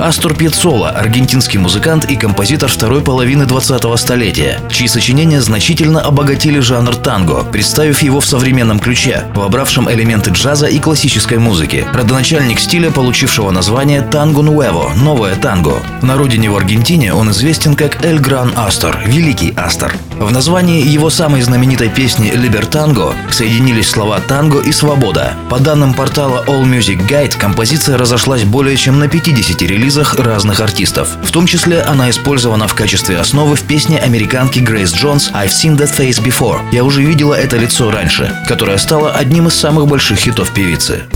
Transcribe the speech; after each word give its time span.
Астор 0.00 0.34
Пьеццола– 0.34 0.88
аргентинский 0.96 1.58
музыкант 1.58 2.06
и 2.10 2.16
композитор 2.16 2.70
второй 2.70 3.02
половины 3.02 3.42
20-го 3.42 3.94
столетия, 3.98 4.58
чьи 4.70 4.88
сочинения 4.88 5.42
значительно 5.42 6.00
обогатили 6.00 6.58
жанр 6.58 6.96
танго, 6.96 7.44
представив 7.44 8.00
его 8.00 8.22
в 8.22 8.26
современном 8.26 8.80
ключе, 8.80 9.24
вобравшем 9.34 9.90
элементы 9.92 10.30
джаза 10.30 10.68
и 10.68 10.78
классической 10.78 11.36
музыки. 11.36 11.84
Родоначальник 11.92 12.60
стиля, 12.60 12.90
получившего 12.90 13.50
название 13.50 14.00
«Танго 14.00 14.40
Нуэво»– 14.40 14.92
«Новое 14.96 15.34
танго». 15.34 15.82
На 16.00 16.16
родине 16.16 16.48
в 16.48 16.56
Аргентине 16.56 17.12
он 17.12 17.30
известен 17.32 17.76
как 17.76 18.02
«Эль 18.02 18.20
Гран 18.20 18.54
Астор»– 18.56 19.00
«Великий 19.04 19.52
Астор». 19.54 19.92
В 20.18 20.32
названии 20.32 20.86
его 20.86 21.10
самой 21.10 21.42
знаменитой 21.42 21.90
песни 21.90 22.30
«Либертанго» 22.34 23.12
соединились 23.30 23.90
слова 23.90 24.18
«танго» 24.20 24.60
и 24.60 24.72
«свобода». 24.72 25.34
По 25.50 25.58
данным 25.58 25.92
портала 25.92 26.42
All 26.46 26.64
Music 26.64 27.06
Guide, 27.06 27.36
композиция 27.38 27.98
разошлась 27.98 28.44
более 28.44 28.78
чем 28.78 28.98
на 28.98 29.08
50 29.08 29.60
релизах 29.62 29.89
релизах 29.90 30.14
разных 30.14 30.60
артистов. 30.60 31.08
В 31.20 31.32
том 31.32 31.46
числе 31.46 31.82
она 31.82 32.10
использована 32.10 32.68
в 32.68 32.74
качестве 32.74 33.18
основы 33.18 33.56
в 33.56 33.62
песне 33.62 33.98
американки 33.98 34.60
Грейс 34.60 34.92
Джонс 34.94 35.32
«I've 35.32 35.48
seen 35.48 35.76
that 35.76 35.92
face 35.92 36.22
before» 36.22 36.60
«Я 36.70 36.84
уже 36.84 37.02
видела 37.02 37.34
это 37.34 37.56
лицо 37.56 37.90
раньше», 37.90 38.32
которая 38.46 38.78
стала 38.78 39.10
одним 39.10 39.48
из 39.48 39.54
самых 39.54 39.88
больших 39.88 40.20
хитов 40.20 40.54
певицы. 40.54 41.06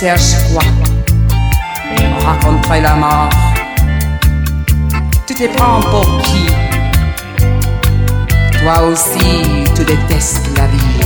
Cherches 0.00 0.36
quoi? 0.52 0.62
Rencontrer 2.24 2.80
la 2.80 2.94
mort. 2.94 3.30
Tu 5.26 5.34
te 5.34 5.46
prends 5.56 5.80
pour 5.80 6.22
qui? 6.22 6.46
Toi 8.58 8.82
aussi, 8.82 9.64
tu 9.74 9.84
détestes 9.84 10.48
la 10.56 10.66
vie. 10.66 10.97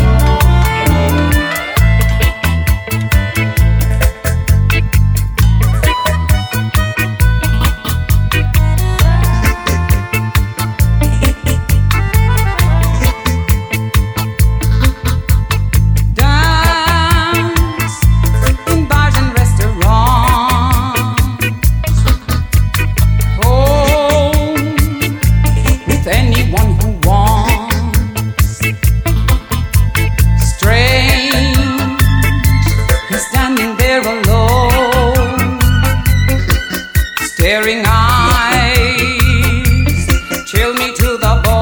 Kill 40.62 40.74
me 40.74 40.92
to 40.94 41.16
the 41.16 41.40
bone. 41.42 41.61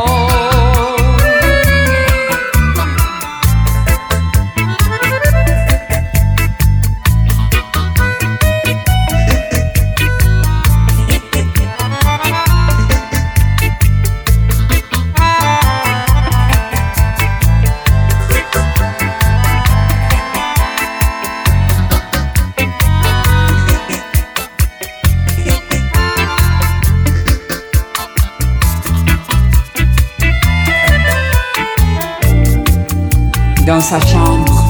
Dans 33.71 33.81
sa 33.81 34.01
chambre, 34.01 34.67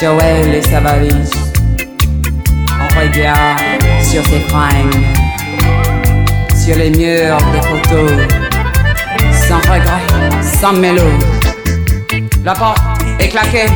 Joël 0.00 0.54
et 0.54 0.62
sa 0.62 0.80
valise. 0.80 1.30
On 2.80 2.98
regarde 2.98 3.82
sur 4.02 4.24
ses 4.24 4.40
fringues, 4.48 5.04
sur 6.56 6.74
les 6.76 6.88
murs 6.88 7.36
des 7.52 7.60
photos, 7.60 8.12
sans 9.46 9.58
regret, 9.58 10.30
sans 10.40 10.72
mélo. 10.72 11.02
La 12.46 12.54
porte 12.54 12.80
est 13.18 13.28
claquée, 13.28 13.68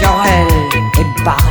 Joël 0.00 0.46
est 1.00 1.24
barré. 1.24 1.49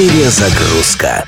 Перезагрузка. 0.00 1.26